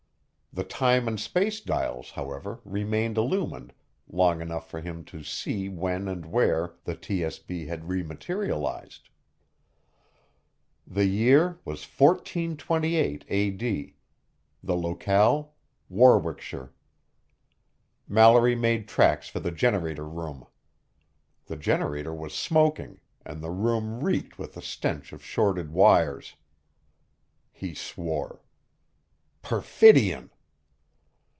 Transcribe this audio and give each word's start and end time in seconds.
The 0.53 0.65
time 0.65 1.07
and 1.07 1.17
space 1.17 1.61
dials, 1.61 2.11
however, 2.11 2.59
remained 2.65 3.17
illumined 3.17 3.71
long 4.09 4.41
enough 4.41 4.69
for 4.69 4.81
him 4.81 5.05
to 5.05 5.23
see 5.23 5.69
when 5.69 6.09
and 6.09 6.25
where 6.25 6.73
the 6.83 6.93
TSB 6.93 7.67
had 7.69 7.87
re 7.87 8.03
materialized. 8.03 9.07
The 10.85 11.05
year 11.05 11.59
was 11.63 11.85
1428 11.85 13.23
A.D.; 13.29 13.95
the 14.61 14.75
locale, 14.75 15.53
Warwickshire. 15.87 16.73
Mallory 18.09 18.55
made 18.55 18.89
tracks 18.89 19.29
for 19.29 19.39
the 19.39 19.51
generator 19.51 20.05
room. 20.05 20.45
The 21.45 21.55
generator 21.55 22.13
was 22.13 22.33
smoking, 22.33 22.99
and 23.25 23.41
the 23.41 23.51
room 23.51 24.03
reeked 24.03 24.37
with 24.37 24.55
the 24.55 24.61
stench 24.61 25.13
of 25.13 25.23
shorted 25.23 25.71
wires. 25.71 26.35
He 27.53 27.73
swore. 27.73 28.41
Perfidion! 29.41 30.29